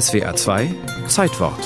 [0.00, 0.74] SWA 2
[1.06, 1.60] Zeitwort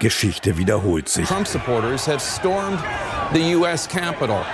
[0.00, 1.26] Geschichte wiederholt sich.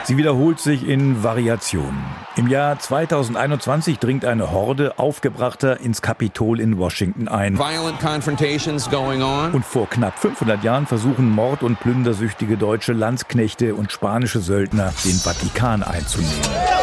[0.04, 2.04] Sie wiederholt sich in Variationen.
[2.36, 7.58] Im Jahr 2021 dringt eine Horde Aufgebrachter ins Kapitol in Washington ein.
[9.52, 15.18] Und vor knapp 500 Jahren versuchen mord- und plündersüchtige deutsche Landsknechte und spanische Söldner den
[15.18, 16.77] Vatikan einzunehmen.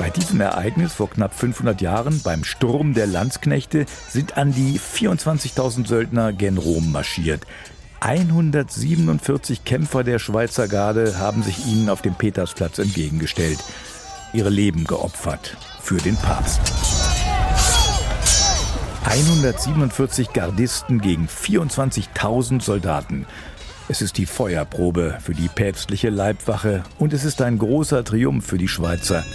[0.00, 5.86] Bei diesem Ereignis vor knapp 500 Jahren, beim Sturm der Landsknechte, sind an die 24.000
[5.86, 7.42] Söldner gen Rom marschiert.
[8.00, 13.58] 147 Kämpfer der Schweizer Garde haben sich ihnen auf dem Petersplatz entgegengestellt,
[14.32, 16.62] ihre Leben geopfert für den Papst.
[19.04, 23.26] 147 Gardisten gegen 24.000 Soldaten.
[23.88, 28.56] Es ist die Feuerprobe für die päpstliche Leibwache und es ist ein großer Triumph für
[28.56, 29.26] die Schweizer.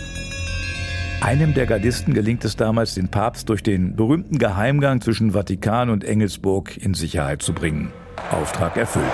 [1.25, 6.03] Einem der Gardisten gelingt es damals, den Papst durch den berühmten Geheimgang zwischen Vatikan und
[6.03, 7.91] Engelsburg in Sicherheit zu bringen.
[8.29, 9.11] Auftrag erfüllt.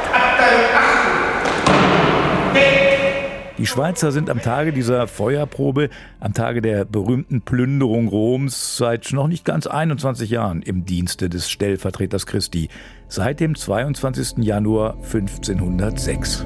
[3.58, 9.30] Die Schweizer sind am Tage dieser Feuerprobe, am Tage der berühmten Plünderung Roms, seit noch
[9.30, 12.68] nicht ganz 21 Jahren im Dienste des Stellvertreters Christi,
[13.08, 14.40] seit dem 22.
[14.40, 16.46] Januar 1506.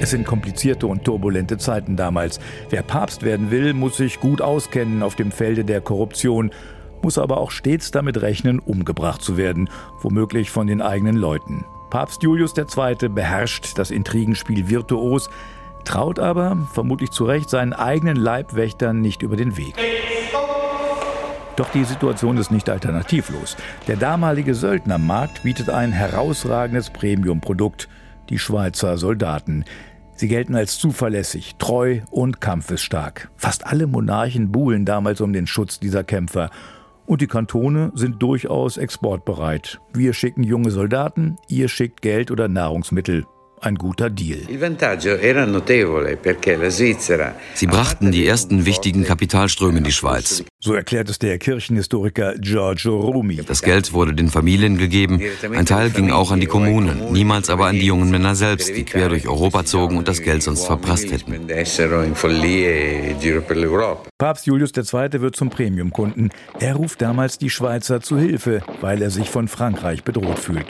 [0.00, 2.40] Es sind komplizierte und turbulente Zeiten damals.
[2.70, 6.50] Wer Papst werden will, muss sich gut auskennen auf dem Felde der Korruption,
[7.02, 11.64] muss aber auch stets damit rechnen, umgebracht zu werden, womöglich von den eigenen Leuten.
[11.90, 13.08] Papst Julius II.
[13.08, 15.30] beherrscht das Intrigenspiel virtuos,
[15.84, 19.74] traut aber, vermutlich zu Recht, seinen eigenen Leibwächtern nicht über den Weg.
[21.56, 23.56] Doch die Situation ist nicht alternativlos.
[23.86, 27.88] Der damalige Söldnermarkt bietet ein herausragendes Premiumprodukt,
[28.30, 29.64] die Schweizer Soldaten.
[30.16, 33.30] Sie gelten als zuverlässig, treu und kampfesstark.
[33.36, 36.50] Fast alle Monarchen buhlen damals um den Schutz dieser Kämpfer.
[37.06, 39.80] Und die Kantone sind durchaus exportbereit.
[39.92, 43.24] Wir schicken junge Soldaten, ihr schickt Geld oder Nahrungsmittel
[43.64, 44.40] ein guter Deal.
[47.54, 50.44] Sie brachten die ersten wichtigen Kapitalströme in die Schweiz.
[50.60, 53.40] So erklärt es der Kirchenhistoriker Giorgio Rumi.
[53.46, 55.20] Das Geld wurde den Familien gegeben,
[55.52, 58.84] ein Teil ging auch an die Kommunen, niemals aber an die jungen Männer selbst, die
[58.84, 61.34] quer durch Europa zogen und das Geld sonst verprasst hätten.
[64.18, 65.20] Papst Julius II.
[65.20, 66.30] wird zum Premiumkunden.
[66.58, 70.66] Er ruft damals die Schweizer zu Hilfe, weil er sich von Frankreich bedroht fühlt.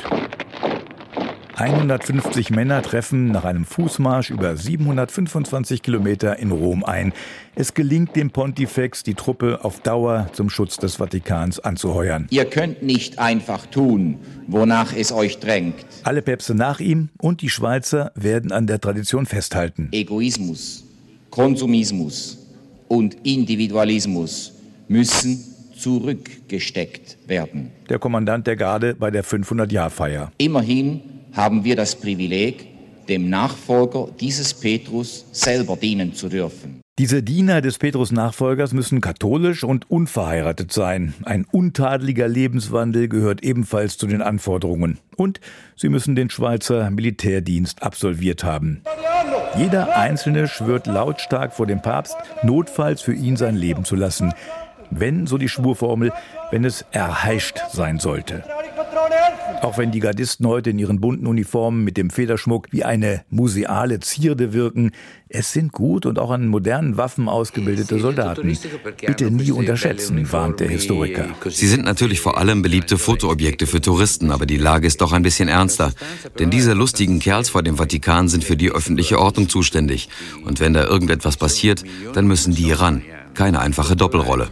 [1.56, 7.12] 150 Männer treffen nach einem Fußmarsch über 725 Kilometer in Rom ein.
[7.54, 12.26] Es gelingt dem Pontifex, die Truppe auf Dauer zum Schutz des Vatikans anzuheuern.
[12.30, 15.86] Ihr könnt nicht einfach tun, wonach es euch drängt.
[16.02, 19.90] Alle Päpste nach ihm und die Schweizer werden an der Tradition festhalten.
[19.92, 20.84] Egoismus,
[21.30, 22.38] Konsumismus
[22.88, 24.54] und Individualismus
[24.88, 25.38] müssen
[25.76, 27.70] zurückgesteckt werden.
[27.88, 30.32] Der Kommandant der Garde bei der 500-Jahr-Feier.
[30.38, 32.66] Immerhin haben wir das Privileg,
[33.08, 36.80] dem Nachfolger dieses Petrus selber dienen zu dürfen.
[36.96, 41.12] Diese Diener des Petrus-Nachfolgers müssen katholisch und unverheiratet sein.
[41.24, 44.98] Ein untadeliger Lebenswandel gehört ebenfalls zu den Anforderungen.
[45.16, 45.40] Und
[45.74, 48.82] sie müssen den Schweizer Militärdienst absolviert haben.
[49.56, 54.32] Jeder Einzelne schwört lautstark vor dem Papst, notfalls für ihn sein Leben zu lassen.
[54.90, 56.12] Wenn, so die Schwurformel,
[56.52, 58.44] wenn es erheischt sein sollte.
[59.62, 64.00] Auch wenn die Gardisten heute in ihren bunten Uniformen mit dem Federschmuck wie eine museale
[64.00, 64.90] Zierde wirken,
[65.28, 68.56] es sind gut und auch an modernen Waffen ausgebildete Soldaten.
[69.06, 71.28] Bitte nie unterschätzen, warnt der Historiker.
[71.48, 75.22] Sie sind natürlich vor allem beliebte Fotoobjekte für Touristen, aber die Lage ist doch ein
[75.22, 75.92] bisschen ernster.
[76.38, 80.08] Denn diese lustigen Kerls vor dem Vatikan sind für die öffentliche Ordnung zuständig.
[80.44, 83.02] Und wenn da irgendetwas passiert, dann müssen die ran.
[83.34, 84.48] Keine einfache Doppelrolle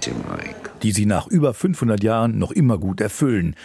[0.83, 3.57] die sie nach über 500 Jahren noch immer gut erfüllen.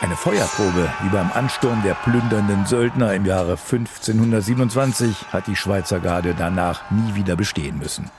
[0.00, 6.34] Eine Feuerprobe wie beim Ansturm der plündernden Söldner im Jahre 1527 hat die Schweizer Garde
[6.36, 8.10] danach nie wieder bestehen müssen.